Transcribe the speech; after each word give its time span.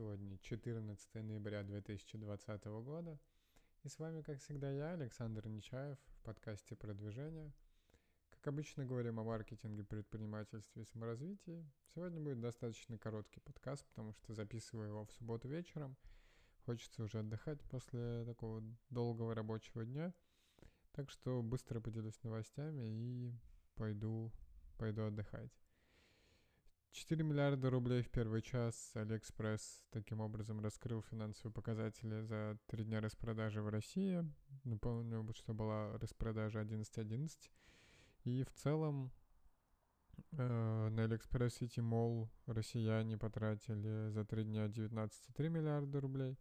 Сегодня 0.00 0.38
14 0.38 1.14
ноября 1.16 1.62
2020 1.62 2.64
года. 2.64 3.18
И 3.82 3.88
с 3.90 3.98
вами, 3.98 4.22
как 4.22 4.40
всегда, 4.40 4.72
я, 4.72 4.92
Александр 4.92 5.46
Нечаев, 5.46 5.98
в 5.98 6.22
подкасте 6.22 6.74
«Продвижение». 6.74 7.52
Как 8.30 8.46
обычно, 8.46 8.86
говорим 8.86 9.20
о 9.20 9.24
маркетинге, 9.24 9.84
предпринимательстве 9.84 10.84
и 10.84 10.86
саморазвитии. 10.86 11.70
Сегодня 11.94 12.18
будет 12.18 12.40
достаточно 12.40 12.96
короткий 12.96 13.40
подкаст, 13.40 13.84
потому 13.88 14.14
что 14.14 14.32
записываю 14.32 14.88
его 14.88 15.04
в 15.04 15.12
субботу 15.12 15.48
вечером. 15.48 15.98
Хочется 16.64 17.02
уже 17.02 17.18
отдыхать 17.18 17.62
после 17.64 18.24
такого 18.24 18.62
долгого 18.88 19.34
рабочего 19.34 19.84
дня. 19.84 20.14
Так 20.92 21.10
что 21.10 21.42
быстро 21.42 21.78
поделюсь 21.78 22.22
новостями 22.22 22.84
и 22.88 23.34
пойду, 23.74 24.32
пойду 24.78 25.02
отдыхать. 25.02 25.52
4 26.92 27.22
миллиарда 27.22 27.70
рублей 27.70 28.02
в 28.02 28.10
первый 28.10 28.42
час. 28.42 28.90
Алиэкспресс 28.94 29.84
таким 29.90 30.20
образом 30.20 30.60
раскрыл 30.60 31.02
финансовые 31.02 31.52
показатели 31.52 32.22
за 32.22 32.58
три 32.66 32.84
дня 32.84 33.00
распродажи 33.00 33.62
в 33.62 33.68
России. 33.68 34.24
Напомню, 34.64 35.26
что 35.34 35.54
была 35.54 35.96
распродажа 35.98 36.60
11.11. 36.60 37.30
И 38.24 38.42
в 38.42 38.50
целом 38.52 39.12
э, 40.32 40.88
на 40.90 41.04
AliExpress 41.04 41.54
и 41.54 41.78
Tmall 41.80 42.28
россияне 42.46 43.16
потратили 43.16 44.10
за 44.10 44.24
три 44.24 44.44
дня 44.44 44.66
19,3 44.66 45.48
миллиарда 45.48 46.00
рублей. 46.00 46.38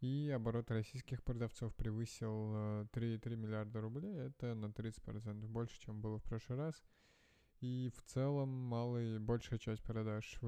И 0.00 0.32
оборот 0.34 0.70
российских 0.70 1.22
продавцов 1.22 1.74
превысил 1.76 2.54
3,3 2.86 3.20
э, 3.20 3.36
миллиарда 3.36 3.80
рублей. 3.82 4.14
Это 4.14 4.54
на 4.54 4.66
30% 4.66 5.46
больше, 5.48 5.78
чем 5.80 6.00
было 6.00 6.18
в 6.18 6.24
прошлый 6.24 6.58
раз. 6.58 6.82
И 7.62 7.92
в 7.96 8.02
целом 8.02 8.48
малый, 8.48 9.20
большая 9.20 9.60
часть 9.60 9.84
продаж 9.84 10.40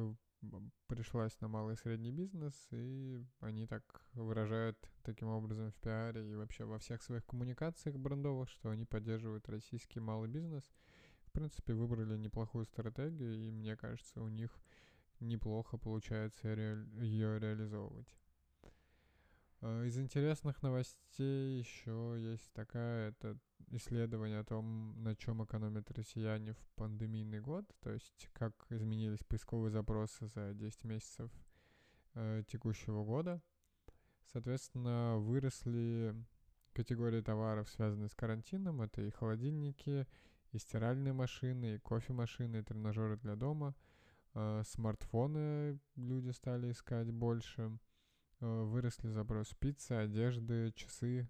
пришлась 0.89 1.41
на 1.41 1.47
малый 1.47 1.75
и 1.75 1.79
средний 1.79 2.11
бизнес, 2.11 2.55
и 2.73 3.25
они 3.39 3.69
так 3.69 4.03
выражают 4.15 4.77
таким 5.05 5.29
образом 5.29 5.71
в 5.71 5.77
пиаре 5.77 6.29
и 6.29 6.35
вообще 6.35 6.65
во 6.65 6.81
всех 6.81 7.03
своих 7.03 7.25
коммуникациях 7.25 7.97
брендовых, 7.97 8.51
что 8.51 8.71
они 8.71 8.85
поддерживают 8.85 9.49
российский 9.49 10.01
малый 10.01 10.29
бизнес. 10.29 10.65
В 11.27 11.31
принципе, 11.31 11.73
выбрали 11.73 12.17
неплохую 12.17 12.65
стратегию, 12.65 13.47
и 13.47 13.53
мне 13.53 13.77
кажется, 13.77 14.21
у 14.21 14.29
них 14.29 14.51
неплохо 15.21 15.79
получается 15.79 16.49
ее 16.49 17.39
реализовывать. 17.39 18.13
А, 19.61 19.85
из 19.85 19.99
интересных 19.99 20.63
новостей 20.63 21.59
еще 21.59 22.17
есть 22.19 22.53
такая, 22.53 23.11
это 23.11 23.39
исследование 23.71 24.41
о 24.41 24.45
том, 24.45 25.03
на 25.03 25.17
чем 25.17 25.45
экономят 25.45 25.91
россияне 25.91 26.53
в 26.53 26.69
пандемийный 26.77 27.41
год, 27.41 27.65
то 27.81 27.91
есть 27.91 28.29
как 28.33 28.53
изменились 28.71 29.25
поисковые 29.27 29.71
запросы 29.71 30.27
за 30.29 30.55
10 30.55 30.85
месяцев 30.85 31.31
э, 32.15 32.43
текущего 32.47 33.05
года. 33.05 33.41
Соответственно, 34.33 35.17
выросли 35.19 36.15
категории 36.73 37.21
товаров, 37.21 37.69
связанные 37.71 38.09
с 38.09 38.15
карантином. 38.15 38.83
Это 38.83 39.03
и 39.03 39.11
холодильники, 39.11 40.07
и 40.53 40.59
стиральные 40.59 41.13
машины, 41.13 41.77
и 41.77 41.79
кофемашины, 41.79 42.59
и 42.59 42.63
тренажеры 42.63 43.17
для 43.17 43.37
дома. 43.37 43.75
Э, 44.35 44.63
смартфоны 44.67 45.79
люди 45.97 46.31
стали 46.31 46.71
искать 46.73 47.11
больше. 47.11 47.79
Э, 48.41 48.63
выросли 48.65 49.09
запрос 49.09 49.55
пиццы, 49.59 49.93
одежды, 49.93 50.73
часы, 50.73 51.29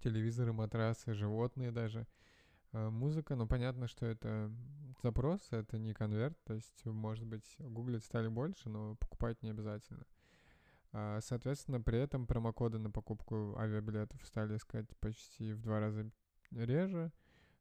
телевизоры, 0.00 0.52
матрасы, 0.52 1.14
животные 1.14 1.72
даже. 1.72 2.06
Э, 2.72 2.88
музыка, 2.90 3.34
ну 3.34 3.46
понятно, 3.46 3.88
что 3.88 4.06
это 4.06 4.52
запрос, 5.02 5.48
это 5.50 5.78
не 5.78 5.94
конверт, 5.94 6.36
то 6.44 6.54
есть, 6.54 6.84
может 6.84 7.26
быть, 7.26 7.56
гуглить 7.58 8.04
стали 8.04 8.28
больше, 8.28 8.68
но 8.68 8.96
покупать 8.96 9.42
не 9.42 9.50
обязательно. 9.50 10.04
А, 10.92 11.20
соответственно, 11.20 11.80
при 11.80 11.98
этом 11.98 12.26
промокоды 12.26 12.78
на 12.78 12.90
покупку 12.90 13.56
авиабилетов 13.58 14.24
стали 14.24 14.56
искать 14.56 14.86
почти 15.00 15.52
в 15.52 15.60
два 15.60 15.80
раза 15.80 16.10
реже. 16.50 17.12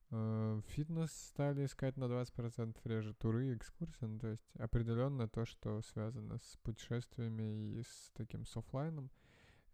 Э, 0.09 0.62
фитнес 0.68 1.12
стали 1.12 1.66
искать 1.66 1.97
на 1.97 2.06
20% 2.06 2.78
реже, 2.85 3.13
туры, 3.13 3.53
экскурсии, 3.56 4.06
ну, 4.06 4.19
то 4.19 4.28
есть 4.28 4.56
определенно 4.57 5.28
то, 5.28 5.45
что 5.45 5.81
связано 5.81 6.38
с 6.38 6.57
путешествиями 6.63 7.78
и 7.78 7.84
с 7.84 8.12
таким 8.13 8.45
с 8.45 8.56
офлайном, 8.56 9.09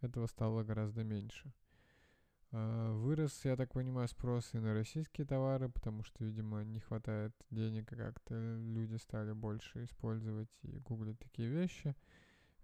этого 0.01 0.25
стало 0.25 0.63
гораздо 0.63 1.03
меньше. 1.03 1.53
Э, 2.51 2.91
вырос, 2.93 3.45
я 3.45 3.55
так 3.55 3.73
понимаю, 3.73 4.07
спрос 4.07 4.55
и 4.55 4.57
на 4.57 4.73
российские 4.73 5.27
товары, 5.27 5.69
потому 5.69 6.03
что, 6.03 6.23
видимо, 6.23 6.63
не 6.63 6.79
хватает 6.79 7.33
денег, 7.51 7.93
и 7.93 7.95
как-то 7.95 8.33
люди 8.57 8.95
стали 8.95 9.33
больше 9.33 9.83
использовать 9.83 10.49
и 10.63 10.79
гуглить 10.79 11.19
такие 11.19 11.49
вещи. 11.49 11.95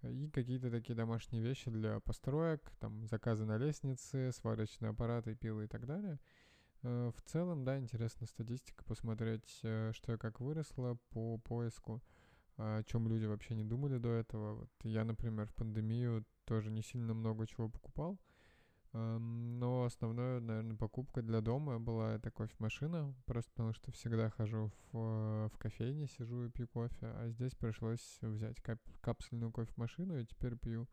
И 0.01 0.29
какие-то 0.29 0.71
такие 0.71 0.95
домашние 0.95 1.43
вещи 1.43 1.69
для 1.69 1.99
построек, 1.99 2.71
там 2.79 3.05
заказы 3.05 3.45
на 3.45 3.57
лестнице, 3.57 4.31
сварочные 4.31 4.91
аппараты, 4.91 5.35
пилы 5.35 5.65
и 5.65 5.67
так 5.67 5.85
далее– 5.85 6.19
в 6.81 7.21
целом, 7.25 7.65
да, 7.65 7.77
интересная 7.77 8.27
статистика, 8.27 8.83
посмотреть, 8.85 9.59
э, 9.63 9.91
что 9.93 10.13
и 10.13 10.17
как 10.17 10.39
выросло 10.39 10.97
по 11.09 11.37
поиску, 11.37 12.01
о 12.57 12.83
чем 12.83 13.07
люди 13.07 13.25
вообще 13.25 13.55
не 13.55 13.63
думали 13.63 13.97
до 13.97 14.09
этого. 14.09 14.55
Вот 14.55 14.69
я, 14.83 15.03
например, 15.03 15.47
в 15.47 15.53
пандемию 15.55 16.25
тоже 16.45 16.71
не 16.71 16.81
сильно 16.81 17.13
много 17.13 17.47
чего 17.47 17.69
покупал, 17.69 18.17
эм, 18.93 19.59
но 19.59 19.83
основная, 19.83 20.39
наверное, 20.39 20.75
покупка 20.77 21.21
для 21.21 21.41
дома 21.41 21.79
была 21.79 22.15
это 22.15 22.31
кофемашина, 22.31 23.13
просто 23.25 23.51
потому 23.51 23.73
что 23.73 23.91
всегда 23.91 24.29
хожу 24.29 24.71
в, 24.91 25.49
в 25.53 25.57
кофейне, 25.57 26.07
сижу 26.07 26.45
и 26.45 26.49
пью 26.49 26.67
кофе, 26.67 27.07
а 27.07 27.29
здесь 27.29 27.55
пришлось 27.55 28.17
взять 28.21 28.61
кап 28.61 28.79
капсульную 29.01 29.51
кофемашину, 29.51 30.19
и 30.19 30.25
теперь 30.25 30.57
пью 30.57 30.87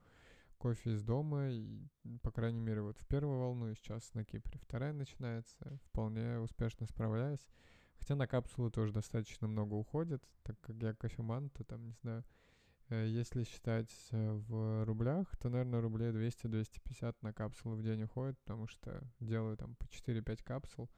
кофе 0.56 0.94
из 0.94 1.02
дома, 1.02 1.48
и, 1.50 1.86
по 2.22 2.30
крайней 2.30 2.60
мере, 2.60 2.82
вот 2.82 2.98
в 2.98 3.06
первую 3.06 3.38
волну, 3.38 3.70
и 3.70 3.74
сейчас 3.74 4.12
на 4.14 4.24
Кипре 4.24 4.58
вторая 4.58 4.92
начинается, 4.92 5.56
вполне 5.84 6.38
успешно 6.38 6.86
справляюсь. 6.86 7.46
Хотя 7.98 8.14
на 8.14 8.26
капсулы 8.26 8.70
тоже 8.70 8.92
достаточно 8.92 9.48
много 9.48 9.74
уходит, 9.74 10.22
так 10.42 10.60
как 10.60 10.76
я 10.76 10.94
кофеман, 10.94 11.50
то 11.50 11.64
там, 11.64 11.86
не 11.86 11.92
знаю, 12.02 12.24
э, 12.90 13.06
если 13.08 13.44
считать 13.44 13.90
э, 14.10 14.32
в 14.48 14.84
рублях, 14.84 15.36
то, 15.38 15.48
наверное, 15.48 15.80
рублей 15.80 16.10
200-250 16.10 17.16
на 17.22 17.32
капсулы 17.32 17.76
в 17.76 17.82
день 17.82 18.02
уходит, 18.02 18.38
потому 18.40 18.66
что 18.66 19.02
делаю 19.20 19.56
там 19.56 19.76
по 19.76 19.84
4-5 19.84 20.42
капсул. 20.44 20.90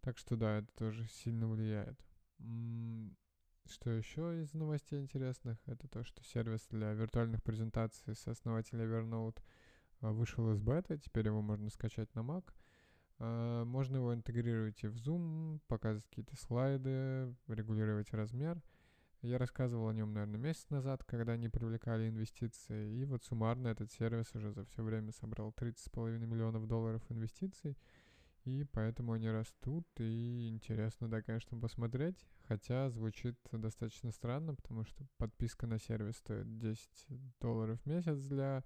Так 0.00 0.18
что 0.18 0.36
да, 0.36 0.58
это 0.58 0.72
тоже 0.74 1.06
сильно 1.06 1.48
влияет. 1.48 1.98
Что 3.72 3.90
еще 3.90 4.42
из 4.42 4.52
новостей 4.52 5.00
интересных? 5.00 5.56
Это 5.64 5.88
то, 5.88 6.04
что 6.04 6.22
сервис 6.24 6.66
для 6.68 6.92
виртуальных 6.92 7.42
презентаций 7.42 8.14
сооснователя 8.14 8.84
Evernote 8.84 9.38
а, 10.02 10.12
вышел 10.12 10.52
из 10.52 10.60
бета, 10.60 10.98
теперь 10.98 11.28
его 11.28 11.40
можно 11.40 11.70
скачать 11.70 12.14
на 12.14 12.20
Mac. 12.20 12.44
А, 13.18 13.64
можно 13.64 13.96
его 13.96 14.12
интегрировать 14.12 14.84
и 14.84 14.88
в 14.88 14.96
Zoom, 14.96 15.58
показывать 15.68 16.04
какие-то 16.04 16.36
слайды, 16.36 17.34
регулировать 17.48 18.12
размер. 18.12 18.60
Я 19.22 19.38
рассказывал 19.38 19.88
о 19.88 19.94
нем, 19.94 20.12
наверное, 20.12 20.38
месяц 20.38 20.68
назад, 20.68 21.02
когда 21.04 21.32
они 21.32 21.48
привлекали 21.48 22.10
инвестиции. 22.10 22.98
И 22.98 23.06
вот 23.06 23.24
суммарно 23.24 23.68
этот 23.68 23.90
сервис 23.90 24.34
уже 24.34 24.52
за 24.52 24.66
все 24.66 24.82
время 24.82 25.12
собрал 25.12 25.50
30,5 25.56 26.18
миллионов 26.18 26.66
долларов 26.66 27.02
инвестиций. 27.08 27.78
И 28.44 28.64
поэтому 28.64 29.12
они 29.12 29.30
растут, 29.30 29.86
и 29.98 30.48
интересно, 30.48 31.08
да, 31.08 31.22
конечно, 31.22 31.56
посмотреть. 31.58 32.26
Хотя 32.48 32.90
звучит 32.90 33.38
достаточно 33.52 34.10
странно, 34.10 34.54
потому 34.54 34.84
что 34.84 35.06
подписка 35.16 35.66
на 35.66 35.78
сервис 35.78 36.16
стоит 36.16 36.58
10 36.58 37.06
долларов 37.40 37.80
в 37.80 37.86
месяц 37.86 38.18
для 38.26 38.64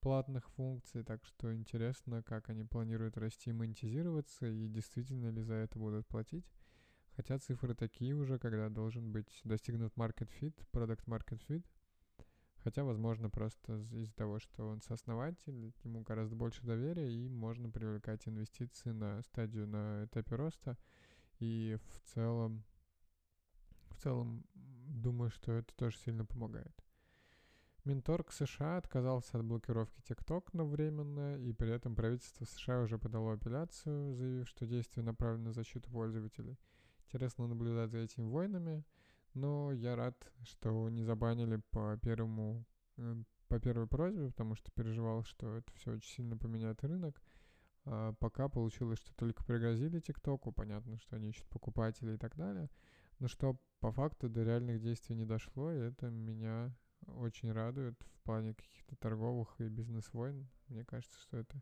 платных 0.00 0.48
функций, 0.50 1.02
так 1.02 1.24
что 1.24 1.54
интересно, 1.54 2.22
как 2.22 2.48
они 2.50 2.64
планируют 2.64 3.18
расти 3.18 3.50
и 3.50 3.52
монетизироваться, 3.52 4.46
и 4.46 4.68
действительно 4.68 5.30
ли 5.30 5.42
за 5.42 5.54
это 5.54 5.78
будут 5.78 6.06
платить. 6.06 6.46
Хотя 7.16 7.38
цифры 7.38 7.74
такие 7.74 8.14
уже, 8.14 8.38
когда 8.38 8.68
должен 8.68 9.12
быть 9.12 9.40
достигнут 9.44 9.92
market 9.94 10.30
fit, 10.40 10.54
product 10.72 11.04
market 11.06 11.40
fit, 11.48 11.64
Хотя, 12.62 12.84
возможно, 12.84 13.30
просто 13.30 13.86
из-за 13.92 14.14
того, 14.14 14.38
что 14.38 14.68
он 14.68 14.82
сооснователь, 14.82 15.72
ему 15.82 16.02
гораздо 16.02 16.36
больше 16.36 16.62
доверия, 16.62 17.10
и 17.10 17.28
можно 17.28 17.70
привлекать 17.70 18.28
инвестиции 18.28 18.90
на 18.90 19.22
стадию, 19.22 19.66
на 19.66 20.04
этапе 20.04 20.36
роста. 20.36 20.76
И 21.38 21.78
в 21.88 22.00
целом, 22.12 22.64
в 23.88 23.96
целом, 23.96 24.44
думаю, 24.54 25.30
что 25.30 25.52
это 25.52 25.74
тоже 25.74 25.96
сильно 25.98 26.26
помогает. 26.26 26.74
Минторг 27.84 28.30
США 28.30 28.76
отказался 28.76 29.38
от 29.38 29.44
блокировки 29.44 30.02
TikTok 30.02 30.50
на 30.52 30.66
временно, 30.66 31.38
и 31.38 31.54
при 31.54 31.70
этом 31.70 31.94
правительство 31.96 32.44
США 32.44 32.82
уже 32.82 32.98
подало 32.98 33.32
апелляцию, 33.32 34.14
заявив, 34.14 34.48
что 34.48 34.66
действие 34.66 35.02
направлено 35.02 35.44
на 35.44 35.52
защиту 35.54 35.90
пользователей. 35.90 36.58
Интересно 37.06 37.46
наблюдать 37.46 37.90
за 37.90 37.98
этими 37.98 38.26
войнами. 38.26 38.84
Но 39.34 39.72
я 39.72 39.96
рад, 39.96 40.16
что 40.42 40.88
не 40.88 41.02
забанили 41.04 41.60
по 41.70 41.96
первому 41.98 42.64
э, 42.96 43.22
по 43.50 43.58
первой 43.58 43.88
просьбе, 43.88 44.28
потому 44.28 44.54
что 44.54 44.70
переживал, 44.70 45.24
что 45.24 45.56
это 45.56 45.72
все 45.74 45.92
очень 45.92 46.08
сильно 46.08 46.36
поменяет 46.36 46.82
рынок. 46.84 47.20
А 47.84 48.12
пока 48.14 48.48
получилось, 48.48 49.00
что 49.00 49.12
только 49.14 49.44
пригрозили 49.44 50.00
ТикТоку, 50.00 50.52
понятно, 50.52 50.98
что 50.98 51.16
они 51.16 51.30
ищут 51.30 51.48
покупателей 51.48 52.14
и 52.14 52.18
так 52.18 52.36
далее, 52.36 52.70
но 53.18 53.26
что 53.26 53.58
по 53.80 53.90
факту 53.90 54.28
до 54.28 54.44
реальных 54.44 54.80
действий 54.80 55.16
не 55.16 55.24
дошло, 55.24 55.72
и 55.72 55.78
это 55.78 56.10
меня 56.10 56.72
очень 57.06 57.50
радует 57.50 58.00
в 58.14 58.22
плане 58.22 58.54
каких-то 58.54 58.94
торговых 58.96 59.60
и 59.60 59.68
бизнес-войн. 59.68 60.48
Мне 60.68 60.84
кажется, 60.84 61.18
что 61.20 61.38
это 61.38 61.60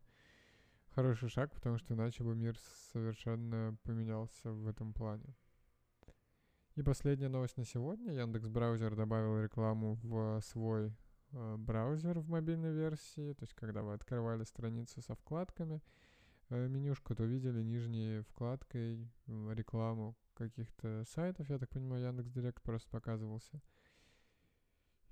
хороший 0.90 1.30
шаг, 1.30 1.54
потому 1.54 1.78
что 1.78 1.94
иначе 1.94 2.22
бы 2.22 2.34
мир 2.34 2.58
совершенно 2.92 3.78
поменялся 3.82 4.50
в 4.50 4.66
этом 4.66 4.92
плане. 4.92 5.34
И 6.78 6.82
последняя 6.84 7.28
новость 7.28 7.56
на 7.56 7.64
сегодня. 7.64 8.12
Яндекс 8.12 8.46
Браузер 8.46 8.94
добавил 8.94 9.42
рекламу 9.42 9.98
в 10.04 10.40
свой 10.42 10.92
э, 11.32 11.56
браузер 11.58 12.20
в 12.20 12.28
мобильной 12.28 12.72
версии. 12.72 13.32
То 13.32 13.42
есть, 13.42 13.54
когда 13.54 13.82
вы 13.82 13.94
открывали 13.94 14.44
страницу 14.44 15.02
со 15.02 15.16
вкладками, 15.16 15.82
э, 16.50 16.68
менюшку, 16.68 17.16
то 17.16 17.24
видели 17.24 17.64
нижней 17.64 18.20
вкладкой 18.20 19.10
рекламу 19.26 20.16
каких-то 20.34 21.02
сайтов. 21.08 21.50
Я 21.50 21.58
так 21.58 21.68
понимаю, 21.68 22.04
Яндекс 22.04 22.30
Директ 22.30 22.62
просто 22.62 22.88
показывался. 22.90 23.60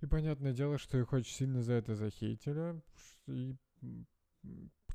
И 0.03 0.07
понятное 0.07 0.53
дело, 0.53 0.79
что 0.79 0.99
их 0.99 1.13
очень 1.13 1.35
сильно 1.35 1.63
за 1.63 1.73
это 1.73 1.97
захейтили. 1.97 2.81
И 3.27 3.57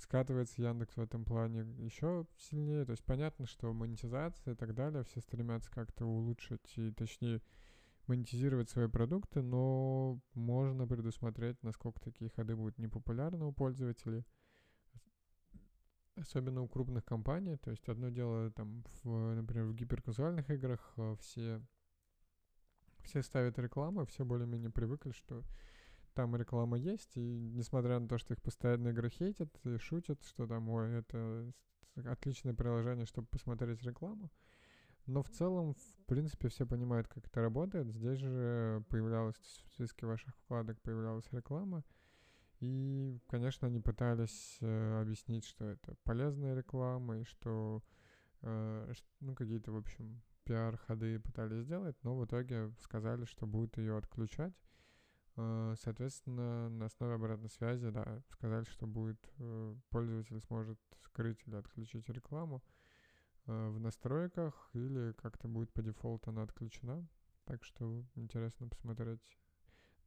скатывается 0.01 0.61
Яндекс 0.61 0.95
в 0.97 1.01
этом 1.01 1.25
плане 1.25 1.61
еще 1.83 2.25
сильнее. 2.37 2.85
То 2.85 2.91
есть 2.91 3.03
понятно, 3.03 3.45
что 3.45 3.71
монетизация 3.73 4.53
и 4.53 4.57
так 4.57 4.73
далее, 4.73 5.03
все 5.03 5.21
стремятся 5.21 5.71
как-то 5.71 6.05
улучшить 6.05 6.77
и 6.77 6.91
точнее 6.91 7.41
монетизировать 8.07 8.69
свои 8.69 8.87
продукты, 8.87 9.41
но 9.41 10.19
можно 10.33 10.87
предусмотреть, 10.87 11.61
насколько 11.63 11.99
такие 12.01 12.29
ходы 12.29 12.55
будут 12.55 12.77
непопулярны 12.77 13.45
у 13.45 13.53
пользователей, 13.53 14.25
особенно 16.15 16.61
у 16.61 16.67
крупных 16.67 17.05
компаний. 17.05 17.57
То 17.57 17.71
есть 17.71 17.87
одно 17.87 18.09
дело, 18.09 18.51
там, 18.51 18.83
в, 19.03 19.35
например, 19.35 19.65
в 19.65 19.75
гиперказуальных 19.75 20.49
играх 20.49 20.93
э, 20.97 21.15
все, 21.19 21.61
все 23.03 23.21
ставят 23.21 23.59
рекламу, 23.59 24.05
все 24.05 24.25
более-менее 24.25 24.71
привыкли, 24.71 25.11
что 25.11 25.43
там 26.13 26.35
реклама 26.35 26.77
есть, 26.77 27.17
и 27.17 27.49
несмотря 27.53 27.99
на 27.99 28.07
то, 28.07 28.17
что 28.17 28.33
их 28.33 28.41
постоянно 28.41 28.89
игры 28.89 29.09
хейтят 29.09 29.49
и 29.65 29.77
шутят, 29.77 30.23
что 30.23 30.47
там, 30.47 30.69
ой, 30.69 30.99
это 30.99 31.51
отличное 31.95 32.53
приложение, 32.53 33.05
чтобы 33.05 33.27
посмотреть 33.27 33.83
рекламу, 33.83 34.31
но 35.07 35.23
в 35.23 35.29
целом, 35.29 35.73
в 35.73 36.05
принципе, 36.05 36.49
все 36.49 36.65
понимают, 36.65 37.07
как 37.07 37.25
это 37.25 37.41
работает. 37.41 37.87
Здесь 37.87 38.19
же 38.19 38.83
появлялась 38.89 39.35
в 39.35 39.73
списке 39.73 40.05
ваших 40.05 40.35
вкладок 40.37 40.79
появлялась 40.81 41.25
реклама, 41.31 41.83
и, 42.59 43.19
конечно, 43.27 43.67
они 43.67 43.79
пытались 43.79 44.57
э, 44.61 45.01
объяснить, 45.01 45.45
что 45.45 45.65
это 45.65 45.95
полезная 46.03 46.55
реклама, 46.55 47.17
и 47.17 47.23
что, 47.23 47.81
э, 48.41 48.93
ну, 49.19 49.33
какие-то, 49.33 49.71
в 49.71 49.77
общем, 49.77 50.21
пиар-ходы 50.43 51.19
пытались 51.19 51.63
сделать, 51.63 51.95
но 52.03 52.15
в 52.15 52.25
итоге 52.25 52.71
сказали, 52.81 53.25
что 53.25 53.47
будут 53.47 53.77
ее 53.77 53.97
отключать. 53.97 54.53
Э, 55.41 55.75
соответственно, 55.81 56.69
на 56.69 56.85
основе 56.85 57.15
обратной 57.15 57.49
связи, 57.49 57.89
да, 57.89 58.21
сказали, 58.29 58.63
что 58.65 58.85
будет 58.85 59.19
э, 59.39 59.75
пользователь 59.89 60.39
сможет 60.41 60.79
скрыть 61.01 61.41
или 61.47 61.55
отключить 61.55 62.07
рекламу 62.09 62.61
э, 63.47 63.69
в 63.69 63.79
настройках 63.79 64.69
или 64.73 65.13
как-то 65.13 65.47
будет 65.47 65.73
по 65.73 65.81
дефолту 65.81 66.29
она 66.29 66.43
отключена. 66.43 67.07
Так 67.45 67.63
что 67.63 68.03
интересно 68.15 68.67
посмотреть. 68.67 69.21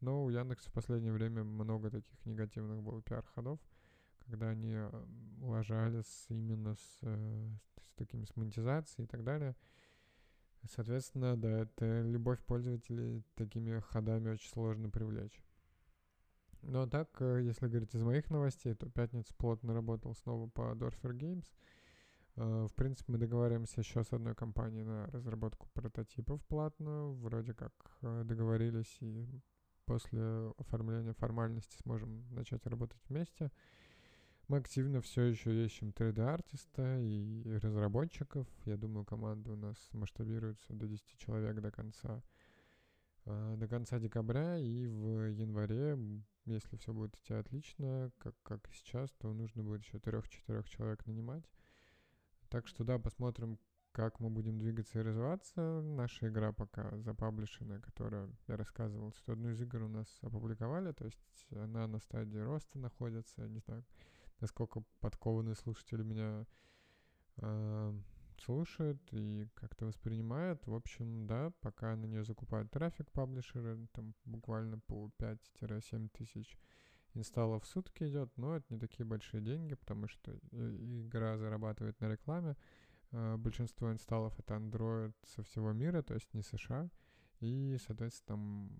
Но 0.00 0.24
у 0.24 0.30
Яндекса 0.30 0.70
в 0.70 0.72
последнее 0.72 1.12
время 1.12 1.42
много 1.42 1.90
таких 1.90 2.24
негативных 2.26 2.82
было 2.82 3.02
пиар-ходов, 3.02 3.58
когда 4.20 4.50
они 4.50 4.76
ложались 5.40 6.26
именно 6.28 6.76
с, 6.76 6.98
с 7.00 7.92
такими 7.96 8.24
с 8.24 8.36
монетизацией 8.36 9.06
и 9.06 9.08
так 9.08 9.24
далее. 9.24 9.56
Соответственно, 10.66 11.36
да, 11.36 11.60
это 11.62 12.02
любовь 12.02 12.40
пользователей 12.44 13.22
такими 13.34 13.80
ходами 13.80 14.30
очень 14.30 14.48
сложно 14.48 14.88
привлечь. 14.88 15.42
А 16.62 16.86
так, 16.86 17.10
э, 17.20 17.42
если 17.42 17.68
говорить 17.68 17.94
из 17.94 18.02
моих 18.02 18.30
новостей, 18.30 18.74
то 18.74 18.88
пятница 18.88 19.34
плотно 19.36 19.74
работал 19.74 20.14
снова 20.14 20.48
по 20.48 20.74
Dorfer 20.74 21.12
Games. 21.12 21.44
Э, 22.36 22.66
в 22.68 22.74
принципе, 22.74 23.12
мы 23.12 23.18
договариваемся 23.18 23.80
еще 23.80 24.02
с 24.02 24.12
одной 24.12 24.34
компанией 24.34 24.84
на 24.84 25.06
разработку 25.08 25.68
прототипов 25.74 26.42
платно. 26.46 27.08
Вроде 27.08 27.52
как 27.52 27.72
э, 28.00 28.22
договорились 28.24 28.96
и 29.00 29.28
после 29.84 30.22
оформления 30.58 31.12
формальности 31.12 31.76
сможем 31.82 32.24
начать 32.34 32.66
работать 32.66 33.00
вместе. 33.08 33.50
Мы 34.46 34.58
активно 34.58 35.00
все 35.00 35.22
еще 35.22 35.64
ищем 35.64 35.88
3D-артиста 35.88 37.00
и 37.00 37.56
разработчиков. 37.62 38.46
Я 38.66 38.76
думаю, 38.76 39.06
команда 39.06 39.52
у 39.52 39.56
нас 39.56 39.76
масштабируется 39.92 40.74
до 40.74 40.86
10 40.86 41.16
человек 41.16 41.62
до 41.62 41.70
конца, 41.70 42.22
э, 43.24 43.54
до 43.56 43.66
конца 43.66 43.98
декабря. 43.98 44.58
И 44.58 44.86
в 44.86 45.30
январе, 45.30 45.98
если 46.44 46.76
все 46.76 46.92
будет 46.92 47.16
идти 47.16 47.32
отлично, 47.32 48.12
как, 48.18 48.34
как 48.42 48.68
сейчас, 48.74 49.10
то 49.12 49.32
нужно 49.32 49.62
будет 49.62 49.82
еще 49.82 49.96
3-4 49.96 50.68
человек 50.68 51.06
нанимать. 51.06 51.44
Так 52.50 52.66
что 52.66 52.84
да, 52.84 52.98
посмотрим, 52.98 53.58
как 53.92 54.20
мы 54.20 54.28
будем 54.28 54.58
двигаться 54.58 54.98
и 54.98 55.02
развиваться. 55.02 55.80
Наша 55.80 56.28
игра 56.28 56.52
пока 56.52 56.94
запаблишенная, 56.98 57.80
которая 57.80 58.28
я 58.46 58.58
рассказывал, 58.58 59.14
что 59.14 59.32
одну 59.32 59.52
из 59.52 59.60
игр 59.62 59.84
у 59.84 59.88
нас 59.88 60.06
опубликовали, 60.20 60.92
то 60.92 61.06
есть 61.06 61.46
она 61.50 61.86
на 61.86 61.98
стадии 61.98 62.38
роста 62.38 62.78
находится, 62.78 63.48
не 63.48 63.60
знаю, 63.60 63.84
насколько 64.40 64.82
подкованные 65.00 65.54
слушатели 65.54 66.02
меня 66.02 66.46
э, 67.38 67.92
слушают 68.38 69.00
и 69.12 69.48
как-то 69.54 69.86
воспринимают. 69.86 70.66
В 70.66 70.74
общем, 70.74 71.26
да, 71.26 71.52
пока 71.60 71.96
на 71.96 72.06
нее 72.06 72.24
закупают 72.24 72.70
трафик 72.70 73.10
паблишеры, 73.12 73.86
там 73.92 74.14
буквально 74.24 74.78
по 74.78 75.10
5-7 75.18 76.08
тысяч 76.10 76.58
инсталлов 77.14 77.62
в 77.62 77.66
сутки 77.66 78.04
идет, 78.04 78.30
но 78.36 78.56
это 78.56 78.66
не 78.70 78.78
такие 78.78 79.06
большие 79.06 79.40
деньги, 79.40 79.74
потому 79.74 80.08
что 80.08 80.38
игра 80.52 81.36
зарабатывает 81.38 82.00
на 82.00 82.08
рекламе. 82.08 82.56
Э, 83.12 83.36
большинство 83.36 83.92
инсталлов 83.92 84.38
это 84.38 84.54
Android 84.54 85.14
со 85.24 85.42
всего 85.42 85.72
мира, 85.72 86.02
то 86.02 86.14
есть 86.14 86.32
не 86.34 86.42
США. 86.42 86.90
И, 87.40 87.76
соответственно, 87.84 88.38
там 88.38 88.70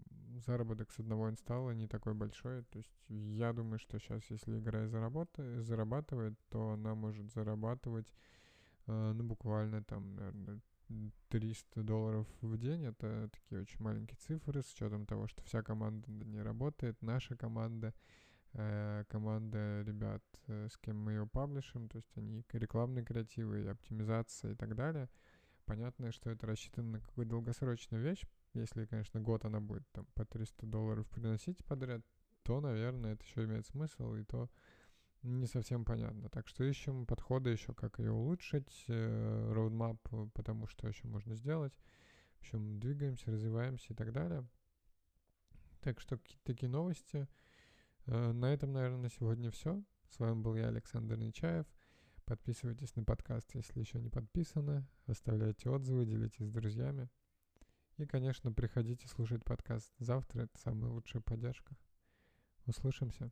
заработок 0.40 0.90
с 0.90 0.98
одного 0.98 1.28
инсталла 1.28 1.72
не 1.72 1.86
такой 1.86 2.14
большой. 2.14 2.62
То 2.64 2.78
есть 2.78 2.92
я 3.08 3.52
думаю, 3.52 3.78
что 3.78 3.98
сейчас, 3.98 4.22
если 4.30 4.58
игра 4.58 4.86
зарабатывает, 4.88 5.64
зарабатывает 5.64 6.38
то 6.48 6.70
она 6.70 6.94
может 6.94 7.30
зарабатывать, 7.32 8.12
э, 8.86 9.12
ну, 9.14 9.24
буквально 9.24 9.82
там, 9.82 10.16
наверное, 10.16 10.60
300 11.28 11.82
долларов 11.82 12.26
в 12.40 12.56
день. 12.56 12.84
Это 12.84 13.28
такие 13.32 13.62
очень 13.62 13.80
маленькие 13.80 14.16
цифры, 14.18 14.62
с 14.62 14.72
учетом 14.72 15.06
того, 15.06 15.26
что 15.26 15.42
вся 15.42 15.62
команда 15.62 16.10
не 16.10 16.42
работает. 16.42 17.00
Наша 17.02 17.36
команда, 17.36 17.94
э, 18.52 19.04
команда 19.08 19.82
ребят, 19.82 20.22
э, 20.46 20.68
с 20.70 20.76
кем 20.78 20.98
мы 21.02 21.12
ее 21.12 21.26
паблишим, 21.26 21.88
то 21.88 21.96
есть 21.96 22.10
они 22.16 22.44
рекламные 22.52 23.04
креативы, 23.04 23.62
и 23.62 23.66
оптимизация 23.66 24.52
и 24.52 24.54
так 24.54 24.74
далее. 24.74 25.08
Понятно, 25.64 26.12
что 26.12 26.30
это 26.30 26.46
рассчитано 26.46 26.92
на 26.92 27.00
какую-то 27.00 27.30
долгосрочную 27.30 28.02
вещь, 28.02 28.22
если, 28.54 28.86
конечно, 28.86 29.20
год 29.20 29.44
она 29.44 29.60
будет 29.60 29.88
там 29.92 30.06
по 30.14 30.24
300 30.24 30.66
долларов 30.66 31.06
приносить 31.08 31.64
подряд, 31.64 32.02
то, 32.42 32.60
наверное, 32.60 33.14
это 33.14 33.24
еще 33.24 33.44
имеет 33.44 33.66
смысл, 33.66 34.14
и 34.14 34.24
то 34.24 34.50
не 35.22 35.46
совсем 35.46 35.84
понятно. 35.84 36.28
Так 36.28 36.46
что 36.48 36.64
ищем 36.64 37.06
подходы 37.06 37.50
еще, 37.50 37.72
как 37.74 37.98
ее 37.98 38.12
улучшить, 38.12 38.84
роудмап, 38.88 39.98
э, 40.12 40.28
потому 40.34 40.66
что 40.66 40.86
еще 40.86 41.06
можно 41.06 41.34
сделать. 41.34 41.72
В 42.36 42.40
общем, 42.40 42.78
двигаемся, 42.78 43.30
развиваемся 43.30 43.94
и 43.94 43.96
так 43.96 44.12
далее. 44.12 44.46
Так 45.80 46.00
что 46.00 46.18
какие-то 46.18 46.44
такие 46.44 46.68
новости. 46.68 47.26
Э, 48.06 48.32
на 48.32 48.52
этом, 48.52 48.72
наверное, 48.72 49.02
на 49.02 49.10
сегодня 49.10 49.50
все. 49.50 49.82
С 50.10 50.18
вами 50.18 50.40
был 50.40 50.54
я, 50.54 50.68
Александр 50.68 51.16
Нечаев. 51.16 51.66
Подписывайтесь 52.26 52.94
на 52.96 53.04
подкаст, 53.04 53.54
если 53.54 53.80
еще 53.80 54.00
не 54.00 54.10
подписаны. 54.10 54.86
Оставляйте 55.06 55.70
отзывы, 55.70 56.04
делитесь 56.04 56.46
с 56.46 56.50
друзьями. 56.50 57.08
И, 57.96 58.06
конечно, 58.06 58.50
приходите 58.52 59.06
слушать 59.08 59.44
подкаст. 59.44 59.92
Завтра 59.98 60.42
это 60.42 60.58
самая 60.58 60.90
лучшая 60.90 61.22
поддержка. 61.22 61.76
Услышимся. 62.66 63.30